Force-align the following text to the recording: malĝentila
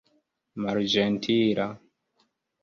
malĝentila 0.63 1.69